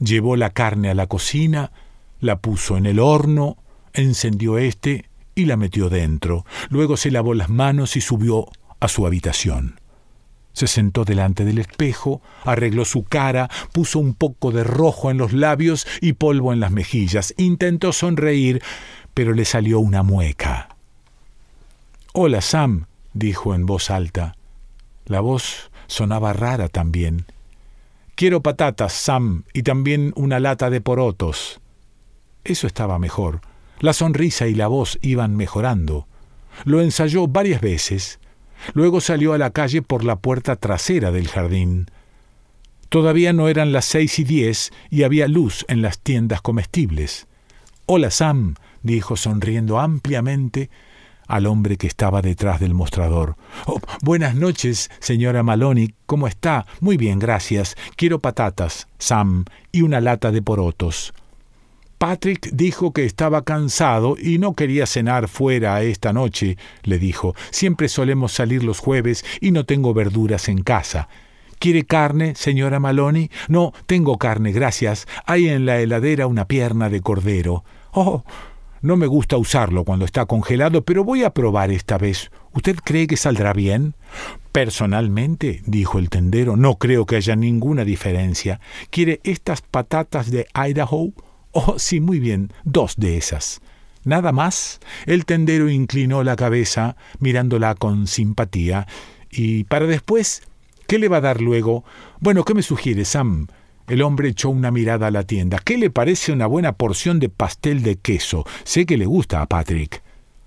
Llevó 0.00 0.36
la 0.36 0.50
carne 0.50 0.90
a 0.90 0.94
la 0.94 1.06
cocina, 1.06 1.72
la 2.20 2.38
puso 2.38 2.76
en 2.76 2.86
el 2.86 2.98
horno, 2.98 3.56
encendió 3.92 4.58
éste 4.58 5.08
y 5.34 5.44
la 5.44 5.56
metió 5.56 5.88
dentro. 5.88 6.44
Luego 6.68 6.96
se 6.96 7.10
lavó 7.10 7.34
las 7.34 7.48
manos 7.48 7.96
y 7.96 8.00
subió 8.00 8.48
a 8.80 8.88
su 8.88 9.06
habitación. 9.06 9.80
Se 10.52 10.68
sentó 10.68 11.04
delante 11.04 11.44
del 11.44 11.58
espejo, 11.58 12.22
arregló 12.44 12.84
su 12.84 13.02
cara, 13.02 13.50
puso 13.72 13.98
un 13.98 14.14
poco 14.14 14.52
de 14.52 14.62
rojo 14.62 15.10
en 15.10 15.18
los 15.18 15.32
labios 15.32 15.86
y 16.00 16.12
polvo 16.12 16.52
en 16.52 16.60
las 16.60 16.70
mejillas. 16.70 17.34
Intentó 17.36 17.92
sonreír, 17.92 18.62
pero 19.14 19.32
le 19.32 19.44
salió 19.44 19.80
una 19.80 20.04
mueca. 20.04 20.68
Hola, 22.12 22.40
Sam, 22.40 22.86
dijo 23.12 23.54
en 23.54 23.66
voz 23.66 23.90
alta. 23.90 24.36
La 25.06 25.20
voz 25.20 25.70
sonaba 25.88 26.32
rara 26.32 26.68
también. 26.68 27.26
Quiero 28.14 28.42
patatas, 28.42 28.92
Sam, 28.92 29.44
y 29.52 29.64
también 29.64 30.12
una 30.14 30.38
lata 30.38 30.70
de 30.70 30.80
porotos. 30.80 31.60
Eso 32.44 32.68
estaba 32.68 33.00
mejor. 33.00 33.40
La 33.80 33.92
sonrisa 33.92 34.46
y 34.46 34.54
la 34.54 34.68
voz 34.68 34.98
iban 35.02 35.36
mejorando. 35.36 36.06
Lo 36.64 36.80
ensayó 36.80 37.26
varias 37.26 37.60
veces. 37.60 38.20
Luego 38.72 39.00
salió 39.00 39.32
a 39.32 39.38
la 39.38 39.50
calle 39.50 39.82
por 39.82 40.04
la 40.04 40.16
puerta 40.16 40.54
trasera 40.54 41.10
del 41.10 41.26
jardín. 41.26 41.86
Todavía 42.88 43.32
no 43.32 43.48
eran 43.48 43.72
las 43.72 43.84
seis 43.84 44.20
y 44.20 44.24
diez 44.24 44.70
y 44.90 45.02
había 45.02 45.26
luz 45.26 45.64
en 45.66 45.82
las 45.82 45.98
tiendas 45.98 46.40
comestibles. 46.40 47.26
Hola, 47.86 48.12
Sam, 48.12 48.54
dijo 48.82 49.16
sonriendo 49.16 49.80
ampliamente 49.80 50.70
al 51.26 51.46
hombre 51.46 51.76
que 51.76 51.86
estaba 51.86 52.22
detrás 52.22 52.60
del 52.60 52.74
mostrador. 52.74 53.36
Oh, 53.66 53.80
buenas 54.02 54.34
noches, 54.34 54.90
señora 55.00 55.42
Maloney. 55.42 55.94
¿Cómo 56.06 56.26
está? 56.26 56.66
Muy 56.80 56.96
bien, 56.96 57.18
gracias. 57.18 57.76
Quiero 57.96 58.18
patatas, 58.18 58.88
Sam, 58.98 59.44
y 59.72 59.82
una 59.82 60.00
lata 60.00 60.30
de 60.30 60.42
porotos. 60.42 61.12
Patrick 61.98 62.50
dijo 62.52 62.92
que 62.92 63.04
estaba 63.04 63.44
cansado 63.44 64.16
y 64.18 64.38
no 64.38 64.54
quería 64.54 64.86
cenar 64.86 65.28
fuera 65.28 65.82
esta 65.82 66.12
noche, 66.12 66.58
le 66.82 66.98
dijo. 66.98 67.34
Siempre 67.50 67.88
solemos 67.88 68.32
salir 68.32 68.62
los 68.62 68.78
jueves 68.78 69.24
y 69.40 69.52
no 69.52 69.64
tengo 69.64 69.94
verduras 69.94 70.48
en 70.48 70.62
casa. 70.62 71.08
¿Quiere 71.58 71.84
carne, 71.84 72.34
señora 72.34 72.78
Maloney? 72.78 73.30
No, 73.48 73.72
tengo 73.86 74.18
carne, 74.18 74.52
gracias. 74.52 75.06
Hay 75.24 75.48
en 75.48 75.64
la 75.64 75.80
heladera 75.80 76.26
una 76.26 76.46
pierna 76.46 76.90
de 76.90 77.00
cordero. 77.00 77.64
Oh, 77.92 78.24
no 78.84 78.98
me 78.98 79.06
gusta 79.06 79.38
usarlo 79.38 79.84
cuando 79.84 80.04
está 80.04 80.26
congelado, 80.26 80.84
pero 80.84 81.04
voy 81.04 81.24
a 81.24 81.30
probar 81.30 81.70
esta 81.70 81.96
vez. 81.96 82.30
¿Usted 82.52 82.76
cree 82.84 83.06
que 83.06 83.16
saldrá 83.16 83.54
bien? 83.54 83.94
Personalmente, 84.52 85.62
dijo 85.64 85.98
el 85.98 86.10
tendero, 86.10 86.56
no 86.56 86.76
creo 86.76 87.06
que 87.06 87.16
haya 87.16 87.34
ninguna 87.34 87.86
diferencia. 87.86 88.60
¿Quiere 88.90 89.22
estas 89.24 89.62
patatas 89.62 90.30
de 90.30 90.46
Idaho? 90.54 91.12
Oh, 91.52 91.78
sí, 91.78 92.00
muy 92.00 92.20
bien, 92.20 92.52
dos 92.64 92.96
de 92.96 93.16
esas. 93.16 93.62
Nada 94.04 94.32
más. 94.32 94.80
El 95.06 95.24
tendero 95.24 95.70
inclinó 95.70 96.22
la 96.22 96.36
cabeza, 96.36 96.96
mirándola 97.20 97.74
con 97.76 98.06
simpatía, 98.06 98.86
y 99.30 99.64
para 99.64 99.86
después, 99.86 100.42
¿qué 100.86 100.98
le 100.98 101.08
va 101.08 101.16
a 101.16 101.22
dar 101.22 101.40
luego? 101.40 101.84
Bueno, 102.20 102.44
¿qué 102.44 102.52
me 102.52 102.62
sugiere, 102.62 103.06
Sam? 103.06 103.46
El 103.86 104.02
hombre 104.02 104.30
echó 104.30 104.48
una 104.48 104.70
mirada 104.70 105.08
a 105.08 105.10
la 105.10 105.24
tienda. 105.24 105.58
¿Qué 105.62 105.76
le 105.76 105.90
parece 105.90 106.32
una 106.32 106.46
buena 106.46 106.72
porción 106.72 107.18
de 107.20 107.28
pastel 107.28 107.82
de 107.82 107.96
queso? 107.96 108.46
Sé 108.64 108.86
que 108.86 108.96
le 108.96 109.06
gusta 109.06 109.42
a 109.42 109.46
Patrick. 109.46 110.02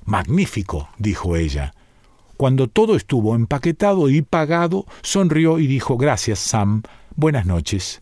Magnífico, 0.06 0.89
dijo 0.98 1.36
ella. 1.36 1.74
Cuando 2.36 2.67
todo 2.67 2.96
estuvo 2.96 3.36
empaquetado 3.36 4.10
y 4.10 4.22
pagado, 4.22 4.86
sonrió 5.01 5.60
y 5.60 5.67
dijo 5.67 5.98
Gracias, 5.98 6.39
Sam. 6.39 6.82
Buenas 7.15 7.46
noches. 7.46 8.01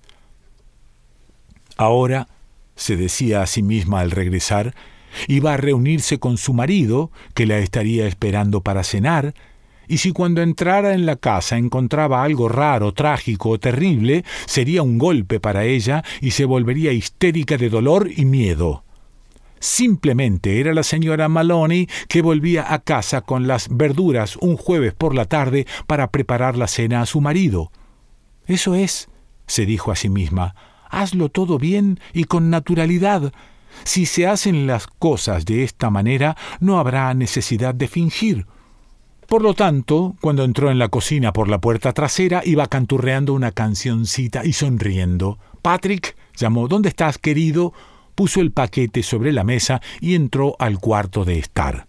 Ahora, 1.77 2.27
se 2.75 2.95
decía 2.95 3.41
a 3.41 3.47
sí 3.47 3.61
misma 3.61 4.01
al 4.01 4.11
regresar, 4.11 4.73
iba 5.27 5.53
a 5.53 5.57
reunirse 5.57 6.19
con 6.19 6.37
su 6.37 6.53
marido, 6.53 7.11
que 7.33 7.45
la 7.45 7.57
estaría 7.59 8.07
esperando 8.07 8.61
para 8.61 8.83
cenar, 8.83 9.33
y 9.87 9.97
si 9.97 10.11
cuando 10.11 10.41
entrara 10.41 10.93
en 10.93 11.05
la 11.05 11.15
casa 11.15 11.57
encontraba 11.57 12.23
algo 12.23 12.49
raro, 12.49 12.93
trágico 12.93 13.49
o 13.49 13.59
terrible, 13.59 14.23
sería 14.45 14.83
un 14.83 14.97
golpe 14.97 15.39
para 15.39 15.65
ella 15.65 16.03
y 16.21 16.31
se 16.31 16.45
volvería 16.45 16.91
histérica 16.91 17.57
de 17.57 17.69
dolor 17.69 18.09
y 18.15 18.25
miedo. 18.25 18.83
Simplemente 19.59 20.59
era 20.59 20.73
la 20.73 20.83
señora 20.83 21.27
Maloney 21.27 21.87
que 22.07 22.21
volvía 22.21 22.71
a 22.73 22.79
casa 22.79 23.21
con 23.21 23.47
las 23.47 23.67
verduras 23.69 24.35
un 24.37 24.57
jueves 24.57 24.93
por 24.93 25.15
la 25.15 25.25
tarde 25.25 25.65
para 25.87 26.11
preparar 26.11 26.57
la 26.57 26.67
cena 26.67 27.01
a 27.01 27.05
su 27.05 27.21
marido. 27.21 27.71
Eso 28.45 28.75
es, 28.75 29.09
se 29.47 29.65
dijo 29.65 29.91
a 29.91 29.95
sí 29.95 30.09
misma, 30.09 30.55
hazlo 30.89 31.29
todo 31.29 31.57
bien 31.57 31.99
y 32.13 32.25
con 32.25 32.49
naturalidad. 32.49 33.33
Si 33.83 34.05
se 34.05 34.27
hacen 34.27 34.67
las 34.67 34.87
cosas 34.87 35.45
de 35.45 35.63
esta 35.63 35.89
manera, 35.89 36.37
no 36.59 36.77
habrá 36.79 37.13
necesidad 37.13 37.73
de 37.73 37.87
fingir. 37.87 38.45
Por 39.27 39.41
lo 39.41 39.53
tanto, 39.53 40.15
cuando 40.21 40.43
entró 40.43 40.69
en 40.69 40.77
la 40.77 40.89
cocina 40.89 41.33
por 41.33 41.49
la 41.49 41.59
puerta 41.59 41.93
trasera, 41.93 42.41
iba 42.45 42.67
canturreando 42.67 43.33
una 43.33 43.51
cancioncita 43.51 44.45
y 44.45 44.53
sonriendo. 44.53 45.39
Patrick 45.61 46.15
llamó 46.37 46.67
¿Dónde 46.67 46.89
estás, 46.89 47.17
querido? 47.17 47.73
puso 48.13 48.39
el 48.39 48.51
paquete 48.51 49.03
sobre 49.03 49.33
la 49.33 49.43
mesa 49.43 49.81
y 49.99 50.15
entró 50.15 50.55
al 50.59 50.79
cuarto 50.79 51.25
de 51.25 51.37
estar. 51.37 51.87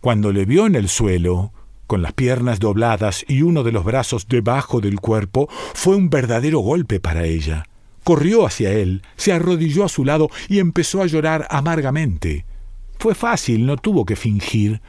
Cuando 0.00 0.32
le 0.32 0.46
vio 0.46 0.66
en 0.66 0.74
el 0.76 0.88
suelo, 0.88 1.52
con 1.86 2.00
las 2.00 2.14
piernas 2.14 2.58
dobladas 2.58 3.24
y 3.28 3.42
uno 3.42 3.62
de 3.62 3.72
los 3.72 3.84
brazos 3.84 4.28
debajo 4.28 4.80
del 4.80 4.98
cuerpo, 4.98 5.48
fue 5.74 5.96
un 5.96 6.08
verdadero 6.08 6.60
golpe 6.60 7.00
para 7.00 7.26
ella. 7.26 7.64
Corrió 8.02 8.46
hacia 8.46 8.72
él, 8.72 9.02
se 9.16 9.32
arrodilló 9.32 9.84
a 9.84 9.88
su 9.90 10.04
lado 10.04 10.30
y 10.48 10.58
empezó 10.58 11.02
a 11.02 11.06
llorar 11.06 11.46
amargamente. 11.50 12.46
Fue 12.98 13.14
fácil, 13.14 13.66
no 13.66 13.76
tuvo 13.76 14.06
que 14.06 14.16
fingir. 14.16 14.80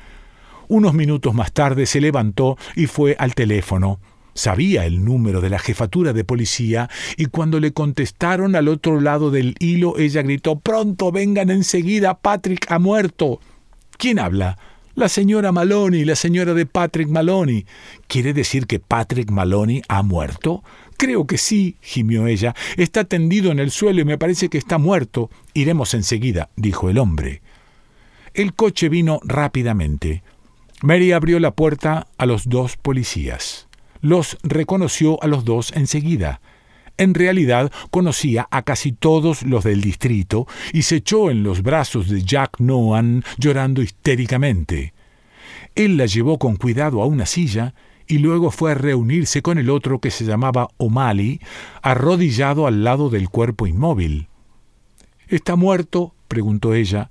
Unos 0.71 0.93
minutos 0.93 1.33
más 1.33 1.51
tarde 1.51 1.85
se 1.85 1.99
levantó 1.99 2.57
y 2.77 2.85
fue 2.85 3.17
al 3.19 3.35
teléfono. 3.35 3.99
Sabía 4.33 4.85
el 4.85 5.03
número 5.03 5.41
de 5.41 5.49
la 5.49 5.59
jefatura 5.59 6.13
de 6.13 6.23
policía 6.23 6.89
y 7.17 7.25
cuando 7.25 7.59
le 7.59 7.73
contestaron 7.73 8.55
al 8.55 8.69
otro 8.69 9.01
lado 9.01 9.31
del 9.31 9.55
hilo 9.59 9.97
ella 9.97 10.21
gritó 10.21 10.61
Pronto 10.61 11.11
vengan 11.11 11.49
enseguida. 11.49 12.19
Patrick 12.19 12.71
ha 12.71 12.79
muerto. 12.79 13.41
¿Quién 13.97 14.17
habla? 14.17 14.57
La 14.95 15.09
señora 15.09 15.51
Maloney, 15.51 16.05
la 16.05 16.15
señora 16.15 16.53
de 16.53 16.65
Patrick 16.65 17.09
Maloney. 17.09 17.65
¿Quiere 18.07 18.31
decir 18.31 18.65
que 18.65 18.79
Patrick 18.79 19.29
Maloney 19.29 19.81
ha 19.89 20.03
muerto? 20.03 20.63
Creo 20.95 21.27
que 21.27 21.37
sí, 21.37 21.75
gimió 21.81 22.27
ella. 22.27 22.55
Está 22.77 23.03
tendido 23.03 23.51
en 23.51 23.59
el 23.59 23.71
suelo 23.71 23.99
y 23.99 24.05
me 24.05 24.17
parece 24.17 24.47
que 24.47 24.57
está 24.57 24.77
muerto. 24.77 25.29
Iremos 25.53 25.93
enseguida, 25.93 26.49
dijo 26.55 26.89
el 26.89 26.97
hombre. 26.97 27.41
El 28.33 28.53
coche 28.53 28.87
vino 28.87 29.19
rápidamente. 29.25 30.23
Mary 30.83 31.11
abrió 31.11 31.39
la 31.39 31.51
puerta 31.51 32.07
a 32.17 32.25
los 32.25 32.49
dos 32.49 32.75
policías. 32.75 33.67
Los 34.01 34.37
reconoció 34.41 35.21
a 35.21 35.27
los 35.27 35.45
dos 35.45 35.71
enseguida. 35.75 36.41
En 36.97 37.13
realidad 37.13 37.71
conocía 37.91 38.47
a 38.49 38.63
casi 38.63 38.91
todos 38.91 39.43
los 39.43 39.63
del 39.63 39.81
distrito 39.81 40.47
y 40.73 40.81
se 40.81 40.97
echó 40.97 41.29
en 41.29 41.43
los 41.43 41.61
brazos 41.61 42.09
de 42.09 42.23
Jack 42.23 42.59
Noan 42.59 43.23
llorando 43.37 43.83
histéricamente. 43.83 44.93
Él 45.75 45.97
la 45.97 46.07
llevó 46.07 46.39
con 46.39 46.55
cuidado 46.55 47.01
a 47.03 47.05
una 47.05 47.27
silla 47.27 47.75
y 48.07 48.17
luego 48.17 48.49
fue 48.49 48.71
a 48.71 48.75
reunirse 48.75 49.43
con 49.43 49.59
el 49.59 49.69
otro 49.69 49.99
que 49.99 50.11
se 50.11 50.25
llamaba 50.25 50.67
O'Malley, 50.77 51.39
arrodillado 51.81 52.65
al 52.65 52.83
lado 52.83 53.09
del 53.09 53.29
cuerpo 53.29 53.67
inmóvil. 53.67 54.27
¿Está 55.27 55.55
muerto? 55.55 56.13
preguntó 56.27 56.73
ella. 56.73 57.09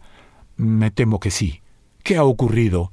Me 0.56 0.90
temo 0.90 1.20
que 1.20 1.30
sí. 1.30 1.62
¿Qué 2.02 2.16
ha 2.16 2.24
ocurrido? 2.24 2.92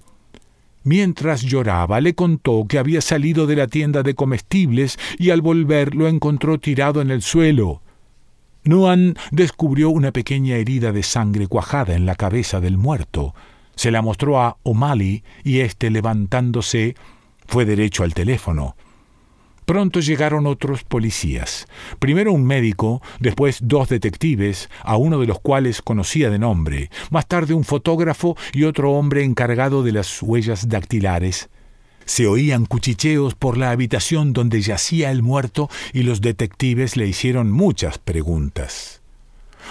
Mientras 0.88 1.42
lloraba, 1.42 2.00
le 2.00 2.16
contó 2.16 2.66
que 2.66 2.80
había 2.80 3.02
salido 3.02 3.46
de 3.46 3.58
la 3.58 3.68
tienda 3.68 4.04
de 4.04 4.16
comestibles 4.16 4.98
y 5.20 5.32
al 5.32 5.42
volver 5.42 5.94
lo 5.94 6.08
encontró 6.08 6.60
tirado 6.60 7.02
en 7.02 7.12
el 7.12 7.22
suelo. 7.22 7.82
Nuan 8.64 9.16
descubrió 9.32 9.90
una 9.90 10.14
pequeña 10.14 10.56
herida 10.56 10.94
de 10.94 11.04
sangre 11.04 11.48
cuajada 11.48 11.94
en 11.94 12.06
la 12.06 12.16
cabeza 12.16 12.62
del 12.62 12.78
muerto. 12.78 13.36
Se 13.76 13.92
la 13.92 14.02
mostró 14.02 14.40
a 14.40 14.60
O'Malley 14.64 15.26
y 15.44 15.60
éste, 15.60 15.92
levantándose, 15.92 16.96
fue 17.48 17.66
derecho 17.66 18.06
al 18.06 18.14
teléfono. 18.14 18.78
Pronto 19.68 20.00
llegaron 20.00 20.48
otros 20.48 20.86
policías. 20.86 21.68
Primero 22.00 22.32
un 22.32 22.46
médico, 22.46 23.02
después 23.20 23.60
dos 23.62 23.90
detectives, 23.90 24.70
a 24.82 24.96
uno 24.96 25.20
de 25.20 25.28
los 25.28 25.42
cuales 25.42 25.82
conocía 25.82 26.30
de 26.30 26.40
nombre, 26.40 26.90
más 27.10 27.28
tarde 27.28 27.54
un 27.54 27.66
fotógrafo 27.66 28.38
y 28.54 28.64
otro 28.64 28.94
hombre 28.94 29.26
encargado 29.26 29.84
de 29.84 29.92
las 29.92 30.24
huellas 30.24 30.70
dactilares. 30.70 31.50
Se 32.06 32.28
oían 32.28 32.66
cuchicheos 32.66 33.36
por 33.36 33.58
la 33.58 33.72
habitación 33.72 34.32
donde 34.32 34.62
yacía 34.62 35.12
el 35.12 35.22
muerto 35.22 35.70
y 35.92 36.04
los 36.04 36.22
detectives 36.22 36.96
le 36.96 37.06
hicieron 37.06 37.52
muchas 37.52 37.98
preguntas. 37.98 39.02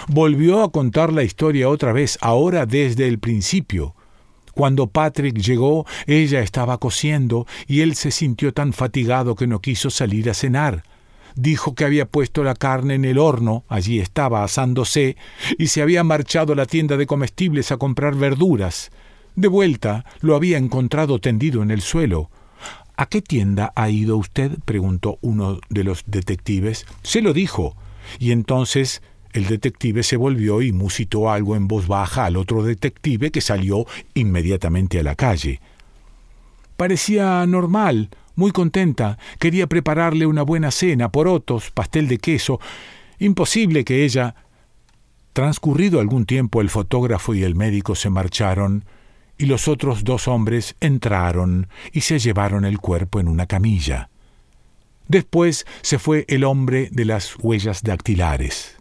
Volvió 0.07 0.61
a 0.61 0.71
contar 0.71 1.11
la 1.11 1.23
historia 1.23 1.69
otra 1.69 1.91
vez, 1.91 2.19
ahora 2.21 2.67
desde 2.67 3.07
el 3.07 3.17
principio, 3.17 3.95
cuando 4.57 4.87
Patrick 4.87 5.37
llegó, 5.37 5.85
ella 6.07 6.41
estaba 6.41 6.79
cosiendo 6.79 7.45
y 7.67 7.81
él 7.81 7.93
se 7.93 8.09
sintió 8.09 8.55
tan 8.55 8.73
fatigado 8.73 9.35
que 9.35 9.45
no 9.45 9.61
quiso 9.61 9.91
salir 9.91 10.31
a 10.31 10.33
cenar. 10.33 10.83
Dijo 11.35 11.75
que 11.75 11.85
había 11.85 12.07
puesto 12.07 12.43
la 12.43 12.55
carne 12.55 12.95
en 12.95 13.05
el 13.05 13.19
horno, 13.19 13.65
allí 13.69 13.99
estaba 13.99 14.43
asándose, 14.43 15.15
y 15.59 15.67
se 15.67 15.83
había 15.83 16.03
marchado 16.03 16.53
a 16.53 16.55
la 16.55 16.65
tienda 16.65 16.97
de 16.97 17.05
comestibles 17.05 17.71
a 17.71 17.77
comprar 17.77 18.15
verduras. 18.15 18.89
De 19.35 19.47
vuelta 19.47 20.05
lo 20.21 20.35
había 20.35 20.57
encontrado 20.57 21.19
tendido 21.19 21.61
en 21.61 21.69
el 21.69 21.81
suelo. 21.81 22.31
¿A 22.95 23.05
qué 23.05 23.21
tienda 23.21 23.71
ha 23.75 23.91
ido 23.91 24.17
usted? 24.17 24.57
preguntó 24.65 25.19
uno 25.21 25.59
de 25.69 25.83
los 25.83 26.03
detectives. 26.07 26.87
Se 27.03 27.21
lo 27.21 27.31
dijo. 27.31 27.75
Y 28.17 28.31
entonces 28.31 29.03
el 29.37 29.47
detective 29.47 30.03
se 30.03 30.17
volvió 30.17 30.61
y 30.61 30.71
musitó 30.71 31.29
algo 31.29 31.55
en 31.55 31.67
voz 31.67 31.87
baja 31.87 32.25
al 32.25 32.37
otro 32.37 32.63
detective 32.63 33.31
que 33.31 33.41
salió 33.41 33.85
inmediatamente 34.13 34.99
a 34.99 35.03
la 35.03 35.15
calle. 35.15 35.61
Parecía 36.75 37.45
normal, 37.45 38.09
muy 38.35 38.51
contenta, 38.51 39.17
quería 39.39 39.67
prepararle 39.67 40.25
una 40.25 40.43
buena 40.43 40.71
cena, 40.71 41.11
porotos, 41.11 41.71
pastel 41.71 42.07
de 42.07 42.17
queso. 42.17 42.59
Imposible 43.19 43.83
que 43.83 44.03
ella. 44.03 44.35
Transcurrido 45.33 45.99
algún 45.99 46.25
tiempo 46.25 46.61
el 46.61 46.69
fotógrafo 46.69 47.33
y 47.33 47.43
el 47.43 47.55
médico 47.55 47.95
se 47.95 48.09
marcharon, 48.09 48.85
y 49.37 49.45
los 49.45 49.67
otros 49.67 50.03
dos 50.03 50.27
hombres 50.27 50.75
entraron 50.79 51.67
y 51.91 52.01
se 52.01 52.17
llevaron 52.17 52.65
el 52.65 52.79
cuerpo 52.79 53.19
en 53.19 53.27
una 53.27 53.45
camilla. 53.45 54.09
Después 55.07 55.65
se 55.81 55.99
fue 55.99 56.25
el 56.27 56.43
hombre 56.43 56.89
de 56.91 57.05
las 57.05 57.35
huellas 57.39 57.83
dactilares. 57.83 58.76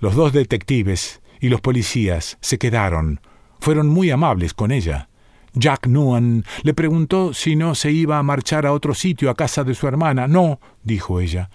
Los 0.00 0.14
dos 0.14 0.32
detectives 0.32 1.20
y 1.40 1.48
los 1.48 1.60
policías 1.60 2.38
se 2.40 2.58
quedaron. 2.58 3.20
Fueron 3.60 3.88
muy 3.88 4.10
amables 4.10 4.54
con 4.54 4.72
ella. 4.72 5.08
Jack 5.54 5.86
Nuan 5.86 6.44
le 6.62 6.74
preguntó 6.74 7.32
si 7.32 7.54
no 7.54 7.74
se 7.74 7.92
iba 7.92 8.18
a 8.18 8.22
marchar 8.22 8.66
a 8.66 8.72
otro 8.72 8.94
sitio 8.94 9.30
a 9.30 9.34
casa 9.34 9.62
de 9.62 9.74
su 9.74 9.86
hermana. 9.86 10.26
No, 10.26 10.60
dijo 10.82 11.20
ella. 11.20 11.48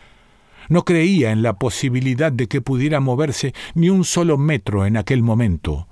No 0.70 0.86
creía 0.86 1.32
en 1.32 1.42
la 1.42 1.54
posibilidad 1.54 2.32
de 2.32 2.48
que 2.48 2.62
pudiera 2.62 3.00
moverse 3.00 3.54
ni 3.74 3.90
un 3.90 4.06
solo 4.06 4.38
metro 4.38 4.86
en 4.86 4.98
aquel 4.98 5.22
momento. 5.22 5.88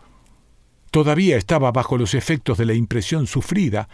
Todavía 0.92 1.36
estaba 1.38 1.72
bajo 1.72 1.98
los 1.98 2.13
efectos 2.13 2.58
de 2.58 2.66
la 2.66 2.74
impresión 2.74 3.27
sufrida. 3.27 3.89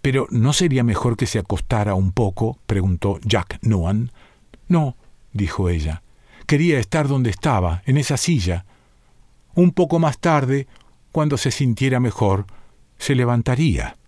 Pero 0.00 0.28
¿no 0.30 0.52
sería 0.52 0.84
mejor 0.84 1.16
que 1.16 1.26
se 1.26 1.38
acostara 1.38 1.94
un 1.94 2.12
poco? 2.12 2.58
preguntó 2.66 3.18
Jack 3.24 3.58
Nuan. 3.62 4.12
No, 4.68 4.96
dijo 5.32 5.68
ella. 5.68 6.02
Quería 6.48 6.78
estar 6.78 7.08
donde 7.08 7.28
estaba, 7.28 7.82
en 7.84 7.98
esa 7.98 8.16
silla. 8.16 8.64
Un 9.54 9.70
poco 9.70 9.98
más 9.98 10.18
tarde, 10.18 10.66
cuando 11.12 11.36
se 11.36 11.50
sintiera 11.50 12.00
mejor, 12.00 12.46
se 12.96 13.14
levantaría. 13.14 13.98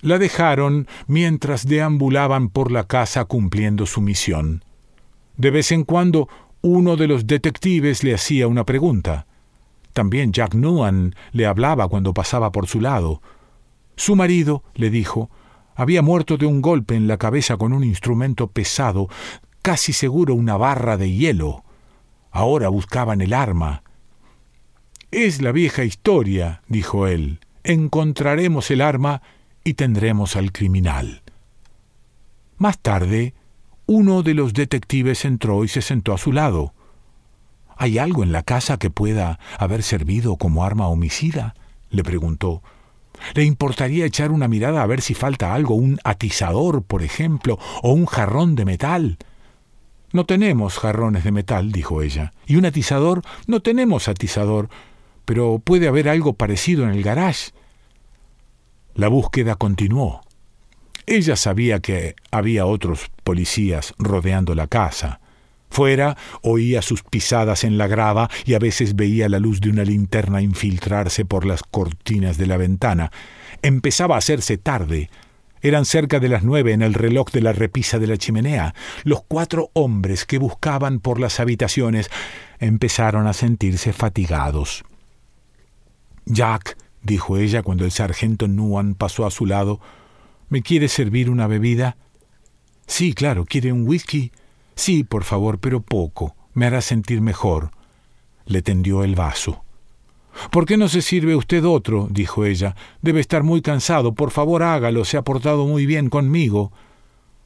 La 0.00 0.18
dejaron 0.18 0.88
mientras 1.08 1.66
deambulaban 1.66 2.48
por 2.48 2.72
la 2.72 2.84
casa 2.84 3.26
cumpliendo 3.26 3.84
su 3.84 4.00
misión. 4.00 4.64
De 5.36 5.50
vez 5.50 5.72
en 5.72 5.84
cuando 5.84 6.26
uno 6.62 6.96
de 6.96 7.06
los 7.06 7.26
detectives 7.26 8.02
le 8.02 8.14
hacía 8.14 8.48
una 8.48 8.64
pregunta. 8.64 9.26
También 9.92 10.32
Jack 10.32 10.54
Nuan 10.54 11.14
le 11.32 11.44
hablaba 11.44 11.86
cuando 11.88 12.14
pasaba 12.14 12.50
por 12.50 12.66
su 12.66 12.80
lado. 12.80 13.20
Su 13.96 14.16
marido, 14.16 14.64
le 14.74 14.88
dijo, 14.88 15.28
había 15.74 16.00
muerto 16.00 16.38
de 16.38 16.46
un 16.46 16.62
golpe 16.62 16.94
en 16.94 17.06
la 17.06 17.18
cabeza 17.18 17.58
con 17.58 17.74
un 17.74 17.84
instrumento 17.84 18.46
pesado, 18.46 19.10
casi 19.66 19.92
seguro 19.92 20.36
una 20.36 20.56
barra 20.56 20.96
de 20.96 21.10
hielo. 21.10 21.64
Ahora 22.30 22.68
buscaban 22.68 23.20
el 23.20 23.32
arma. 23.32 23.82
Es 25.10 25.42
la 25.42 25.50
vieja 25.50 25.82
historia, 25.82 26.62
dijo 26.68 27.08
él. 27.08 27.40
Encontraremos 27.64 28.70
el 28.70 28.80
arma 28.80 29.22
y 29.64 29.74
tendremos 29.74 30.36
al 30.36 30.52
criminal. 30.52 31.24
Más 32.58 32.78
tarde, 32.78 33.34
uno 33.86 34.22
de 34.22 34.34
los 34.34 34.54
detectives 34.54 35.24
entró 35.24 35.64
y 35.64 35.68
se 35.68 35.82
sentó 35.82 36.14
a 36.14 36.18
su 36.18 36.30
lado. 36.30 36.72
¿Hay 37.76 37.98
algo 37.98 38.22
en 38.22 38.30
la 38.30 38.44
casa 38.44 38.76
que 38.76 38.90
pueda 38.90 39.40
haber 39.58 39.82
servido 39.82 40.36
como 40.36 40.62
arma 40.62 40.86
homicida? 40.86 41.56
le 41.90 42.04
preguntó. 42.04 42.62
¿Le 43.34 43.42
importaría 43.42 44.06
echar 44.06 44.30
una 44.30 44.46
mirada 44.46 44.84
a 44.84 44.86
ver 44.86 45.00
si 45.00 45.14
falta 45.14 45.54
algo, 45.54 45.74
un 45.74 45.98
atizador, 46.04 46.84
por 46.84 47.02
ejemplo, 47.02 47.58
o 47.82 47.92
un 47.94 48.06
jarrón 48.06 48.54
de 48.54 48.64
metal? 48.64 49.18
No 50.16 50.26
tenemos 50.26 50.78
jarrones 50.78 51.22
de 51.22 51.30
metal, 51.30 51.70
dijo 51.70 52.02
ella. 52.02 52.32
¿Y 52.46 52.56
un 52.56 52.66
atizador? 52.66 53.22
No 53.46 53.60
tenemos 53.60 54.08
atizador 54.08 54.68
pero 55.26 55.60
puede 55.62 55.88
haber 55.88 56.08
algo 56.08 56.32
parecido 56.32 56.84
en 56.84 56.90
el 56.90 57.02
garage. 57.02 57.50
La 58.94 59.08
búsqueda 59.08 59.56
continuó. 59.56 60.22
Ella 61.04 61.36
sabía 61.36 61.80
que 61.80 62.14
había 62.30 62.64
otros 62.64 63.10
policías 63.24 63.92
rodeando 63.98 64.54
la 64.54 64.68
casa. 64.68 65.20
Fuera 65.68 66.16
oía 66.42 66.80
sus 66.80 67.02
pisadas 67.02 67.64
en 67.64 67.76
la 67.76 67.88
grava 67.88 68.30
y 68.44 68.54
a 68.54 68.58
veces 68.58 68.96
veía 68.96 69.28
la 69.28 69.40
luz 69.40 69.60
de 69.60 69.68
una 69.68 69.84
linterna 69.84 70.40
infiltrarse 70.40 71.24
por 71.24 71.44
las 71.44 71.62
cortinas 71.64 72.38
de 72.38 72.46
la 72.46 72.56
ventana. 72.56 73.10
Empezaba 73.62 74.14
a 74.14 74.18
hacerse 74.18 74.56
tarde. 74.56 75.10
Eran 75.66 75.84
cerca 75.84 76.20
de 76.20 76.28
las 76.28 76.44
nueve 76.44 76.74
en 76.74 76.80
el 76.80 76.94
reloj 76.94 77.32
de 77.32 77.40
la 77.40 77.52
repisa 77.52 77.98
de 77.98 78.06
la 78.06 78.16
chimenea. 78.16 78.72
Los 79.02 79.24
cuatro 79.26 79.70
hombres 79.72 80.24
que 80.24 80.38
buscaban 80.38 81.00
por 81.00 81.18
las 81.18 81.40
habitaciones 81.40 82.08
empezaron 82.60 83.26
a 83.26 83.32
sentirse 83.32 83.92
fatigados. 83.92 84.84
Jack, 86.24 86.78
dijo 87.02 87.36
ella 87.36 87.64
cuando 87.64 87.84
el 87.84 87.90
sargento 87.90 88.46
Nuan 88.46 88.94
pasó 88.94 89.26
a 89.26 89.32
su 89.32 89.44
lado, 89.44 89.80
¿me 90.50 90.62
quiere 90.62 90.86
servir 90.86 91.30
una 91.30 91.48
bebida? 91.48 91.96
Sí, 92.86 93.12
claro, 93.12 93.44
¿quiere 93.44 93.72
un 93.72 93.88
whisky? 93.88 94.30
Sí, 94.76 95.02
por 95.02 95.24
favor, 95.24 95.58
pero 95.58 95.80
poco. 95.80 96.36
Me 96.54 96.66
hará 96.66 96.80
sentir 96.80 97.20
mejor. 97.20 97.72
Le 98.44 98.62
tendió 98.62 99.02
el 99.02 99.16
vaso. 99.16 99.64
¿Por 100.50 100.66
qué 100.66 100.76
no 100.76 100.88
se 100.88 101.02
sirve 101.02 101.36
usted 101.36 101.64
otro? 101.64 102.08
dijo 102.10 102.44
ella. 102.44 102.74
Debe 103.02 103.20
estar 103.20 103.42
muy 103.42 103.62
cansado. 103.62 104.14
Por 104.14 104.30
favor, 104.30 104.62
hágalo. 104.62 105.04
Se 105.04 105.16
ha 105.16 105.22
portado 105.22 105.66
muy 105.66 105.86
bien 105.86 106.10
conmigo. 106.10 106.72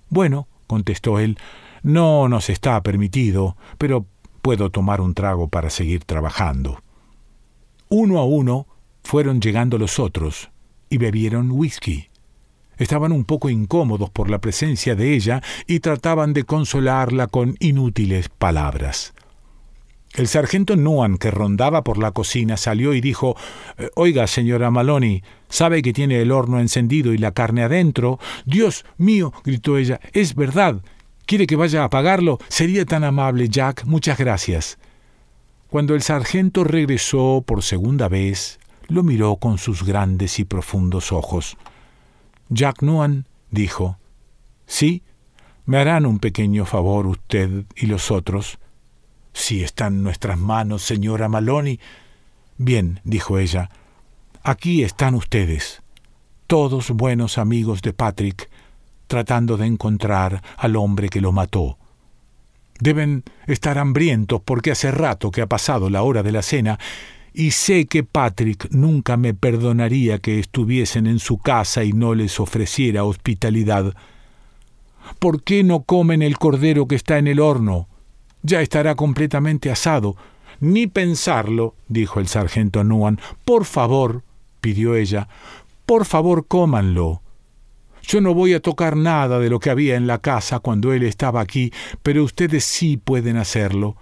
Bueno, 0.08 0.48
contestó 0.66 1.18
él, 1.18 1.38
no 1.82 2.28
nos 2.28 2.50
está 2.50 2.80
permitido, 2.82 3.56
pero 3.78 4.06
puedo 4.42 4.70
tomar 4.70 5.00
un 5.00 5.14
trago 5.14 5.48
para 5.48 5.70
seguir 5.70 6.04
trabajando. 6.04 6.80
Uno 7.88 8.18
a 8.18 8.24
uno 8.24 8.66
fueron 9.02 9.40
llegando 9.40 9.78
los 9.78 9.98
otros 9.98 10.50
y 10.88 10.98
bebieron 10.98 11.50
whisky. 11.50 12.06
Estaban 12.76 13.12
un 13.12 13.24
poco 13.24 13.50
incómodos 13.50 14.10
por 14.10 14.30
la 14.30 14.40
presencia 14.40 14.94
de 14.94 15.14
ella 15.14 15.42
y 15.66 15.80
trataban 15.80 16.32
de 16.32 16.44
consolarla 16.44 17.26
con 17.26 17.56
inútiles 17.60 18.28
palabras. 18.28 19.12
El 20.14 20.26
sargento 20.26 20.74
Nuan, 20.74 21.18
que 21.18 21.30
rondaba 21.30 21.84
por 21.84 21.96
la 21.96 22.10
cocina, 22.10 22.56
salió 22.56 22.94
y 22.94 23.00
dijo 23.00 23.36
eh, 23.78 23.90
Oiga, 23.94 24.26
señora 24.26 24.70
Maloney, 24.70 25.22
¿sabe 25.48 25.82
que 25.82 25.92
tiene 25.92 26.20
el 26.20 26.32
horno 26.32 26.58
encendido 26.58 27.12
y 27.12 27.18
la 27.18 27.32
carne 27.32 27.62
adentro? 27.62 28.18
Dios 28.44 28.84
mío, 28.98 29.32
gritó 29.44 29.78
ella, 29.78 30.00
es 30.12 30.34
verdad. 30.34 30.82
¿Quiere 31.26 31.46
que 31.46 31.54
vaya 31.54 31.82
a 31.82 31.84
apagarlo? 31.84 32.38
Sería 32.48 32.84
tan 32.84 33.04
amable, 33.04 33.48
Jack. 33.48 33.84
Muchas 33.84 34.18
gracias. 34.18 34.78
Cuando 35.68 35.94
el 35.94 36.02
sargento 36.02 36.64
regresó 36.64 37.44
por 37.46 37.62
segunda 37.62 38.08
vez, 38.08 38.58
lo 38.88 39.04
miró 39.04 39.36
con 39.36 39.58
sus 39.58 39.84
grandes 39.84 40.40
y 40.40 40.44
profundos 40.44 41.12
ojos. 41.12 41.56
Jack 42.48 42.82
Nuan 42.82 43.26
dijo, 43.50 43.96
Sí, 44.66 45.04
me 45.66 45.78
harán 45.78 46.06
un 46.06 46.18
pequeño 46.18 46.64
favor 46.64 47.06
usted 47.06 47.64
y 47.76 47.86
los 47.86 48.10
otros. 48.10 48.58
Si 49.32 49.62
está 49.62 49.86
en 49.86 50.02
nuestras 50.02 50.38
manos, 50.38 50.82
señora 50.82 51.28
Maloney. 51.28 51.80
Bien, 52.58 53.00
dijo 53.04 53.38
ella, 53.38 53.70
aquí 54.42 54.82
están 54.82 55.14
ustedes, 55.14 55.82
todos 56.46 56.90
buenos 56.90 57.38
amigos 57.38 57.82
de 57.82 57.92
Patrick, 57.92 58.50
tratando 59.06 59.56
de 59.56 59.66
encontrar 59.66 60.42
al 60.56 60.76
hombre 60.76 61.08
que 61.08 61.20
lo 61.20 61.32
mató. 61.32 61.78
Deben 62.78 63.24
estar 63.46 63.78
hambrientos 63.78 64.40
porque 64.42 64.70
hace 64.70 64.90
rato 64.90 65.30
que 65.30 65.42
ha 65.42 65.46
pasado 65.46 65.90
la 65.90 66.02
hora 66.02 66.22
de 66.22 66.32
la 66.32 66.42
cena 66.42 66.78
y 67.32 67.52
sé 67.52 67.86
que 67.86 68.04
Patrick 68.04 68.68
nunca 68.70 69.16
me 69.16 69.34
perdonaría 69.34 70.18
que 70.18 70.38
estuviesen 70.38 71.06
en 71.06 71.18
su 71.18 71.38
casa 71.38 71.84
y 71.84 71.92
no 71.92 72.14
les 72.14 72.40
ofreciera 72.40 73.04
hospitalidad. 73.04 73.94
¿Por 75.18 75.42
qué 75.42 75.62
no 75.62 75.82
comen 75.82 76.22
el 76.22 76.38
cordero 76.38 76.86
que 76.86 76.96
está 76.96 77.18
en 77.18 77.26
el 77.26 77.40
horno? 77.40 77.88
Ya 78.42 78.60
estará 78.60 78.94
completamente 78.94 79.70
asado. 79.70 80.16
Ni 80.60 80.86
pensarlo, 80.86 81.74
dijo 81.88 82.20
el 82.20 82.28
sargento 82.28 82.84
Nuan. 82.84 83.18
Por 83.44 83.64
favor, 83.64 84.22
pidió 84.60 84.94
ella, 84.94 85.28
por 85.86 86.04
favor 86.04 86.46
cómanlo. 86.46 87.22
Yo 88.02 88.20
no 88.20 88.34
voy 88.34 88.54
a 88.54 88.60
tocar 88.60 88.96
nada 88.96 89.38
de 89.38 89.50
lo 89.50 89.60
que 89.60 89.70
había 89.70 89.96
en 89.96 90.06
la 90.06 90.18
casa 90.18 90.58
cuando 90.58 90.92
él 90.92 91.02
estaba 91.02 91.40
aquí, 91.40 91.72
pero 92.02 92.24
ustedes 92.24 92.64
sí 92.64 92.96
pueden 92.96 93.36
hacerlo. 93.36 93.96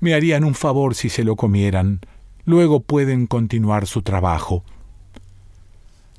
Me 0.00 0.14
harían 0.14 0.44
un 0.44 0.54
favor 0.54 0.94
si 0.94 1.08
se 1.08 1.24
lo 1.24 1.36
comieran. 1.36 2.00
Luego 2.44 2.80
pueden 2.80 3.26
continuar 3.26 3.86
su 3.86 4.02
trabajo. 4.02 4.64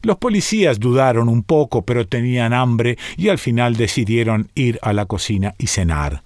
Los 0.02 0.18
policías 0.18 0.80
dudaron 0.80 1.30
un 1.30 1.44
poco, 1.44 1.84
pero 1.84 2.08
tenían 2.08 2.54
hambre 2.54 2.98
y 3.16 3.30
al 3.30 3.38
final 3.38 3.76
decidieron 3.76 4.50
ir 4.54 4.80
a 4.82 4.92
la 4.92 5.06
cocina 5.06 5.54
y 5.58 5.68
cenar. 5.68 6.24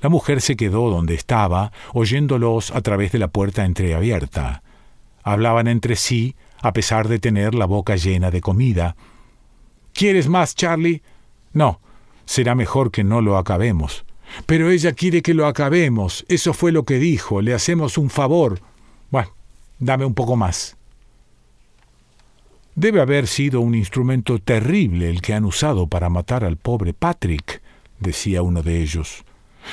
La 0.00 0.08
mujer 0.08 0.40
se 0.40 0.56
quedó 0.56 0.90
donde 0.90 1.14
estaba, 1.14 1.72
oyéndolos 1.94 2.70
a 2.70 2.80
través 2.82 3.12
de 3.12 3.18
la 3.18 3.28
puerta 3.28 3.64
entreabierta. 3.64 4.62
Hablaban 5.22 5.68
entre 5.68 5.96
sí, 5.96 6.36
a 6.60 6.72
pesar 6.72 7.08
de 7.08 7.18
tener 7.18 7.54
la 7.54 7.66
boca 7.66 7.96
llena 7.96 8.30
de 8.30 8.40
comida. 8.40 8.96
¿Quieres 9.92 10.28
más, 10.28 10.54
Charlie? 10.54 11.02
No, 11.52 11.80
será 12.26 12.54
mejor 12.54 12.90
que 12.90 13.04
no 13.04 13.20
lo 13.20 13.38
acabemos. 13.38 14.04
Pero 14.44 14.70
ella 14.70 14.92
quiere 14.92 15.22
que 15.22 15.34
lo 15.34 15.46
acabemos. 15.46 16.24
Eso 16.28 16.52
fue 16.52 16.72
lo 16.72 16.84
que 16.84 16.98
dijo. 16.98 17.40
Le 17.40 17.54
hacemos 17.54 17.96
un 17.96 18.10
favor. 18.10 18.60
Bueno, 19.10 19.30
dame 19.78 20.04
un 20.04 20.14
poco 20.14 20.36
más. 20.36 20.76
Debe 22.74 23.00
haber 23.00 23.26
sido 23.26 23.62
un 23.62 23.74
instrumento 23.74 24.38
terrible 24.38 25.08
el 25.08 25.22
que 25.22 25.32
han 25.32 25.46
usado 25.46 25.86
para 25.86 26.10
matar 26.10 26.44
al 26.44 26.58
pobre 26.58 26.92
Patrick, 26.92 27.62
decía 28.00 28.42
uno 28.42 28.62
de 28.62 28.82
ellos. 28.82 29.24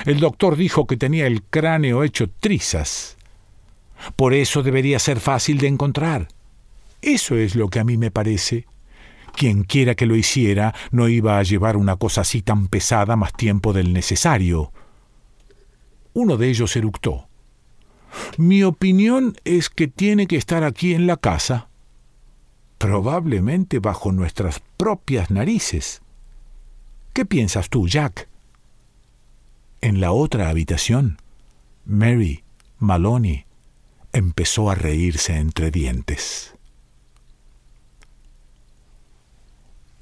El 0.05 0.19
doctor 0.19 0.55
dijo 0.55 0.87
que 0.87 0.97
tenía 0.97 1.27
el 1.27 1.43
cráneo 1.43 2.03
hecho 2.03 2.29
trizas. 2.29 3.17
Por 4.15 4.33
eso 4.33 4.63
debería 4.63 4.99
ser 4.99 5.19
fácil 5.19 5.57
de 5.57 5.67
encontrar. 5.67 6.27
Eso 7.01 7.35
es 7.35 7.55
lo 7.55 7.69
que 7.69 7.79
a 7.79 7.83
mí 7.83 7.97
me 7.97 8.11
parece. 8.11 8.65
Quien 9.33 9.63
quiera 9.63 9.95
que 9.95 10.05
lo 10.05 10.15
hiciera 10.15 10.73
no 10.91 11.09
iba 11.09 11.37
a 11.37 11.43
llevar 11.43 11.77
una 11.77 11.95
cosa 11.95 12.21
así 12.21 12.41
tan 12.41 12.67
pesada 12.67 13.15
más 13.15 13.33
tiempo 13.33 13.73
del 13.73 13.93
necesario. 13.93 14.71
Uno 16.13 16.37
de 16.37 16.49
ellos 16.49 16.75
eructó. 16.75 17.27
Mi 18.37 18.63
opinión 18.63 19.35
es 19.43 19.69
que 19.69 19.87
tiene 19.87 20.27
que 20.27 20.35
estar 20.35 20.63
aquí 20.63 20.93
en 20.93 21.07
la 21.07 21.17
casa, 21.17 21.69
probablemente 22.77 23.79
bajo 23.79 24.11
nuestras 24.11 24.61
propias 24.77 25.31
narices. 25.31 26.01
¿Qué 27.13 27.25
piensas 27.25 27.69
tú, 27.69 27.87
Jack? 27.87 28.29
En 29.83 29.99
la 29.99 30.13
otra 30.13 30.47
habitación, 30.47 31.17
Mary 31.85 32.45
Maloney 32.79 33.43
empezó 34.13 34.69
a 34.69 34.75
reírse 34.75 35.35
entre 35.35 35.71
dientes. 35.71 36.55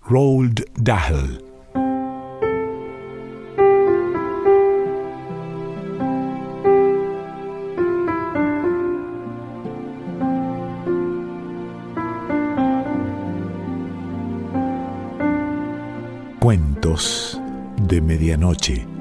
Roald 0.04 0.66
Dahl 0.76 1.44
Cuentos 16.40 17.42
de 17.88 18.00
Medianoche. 18.00 19.01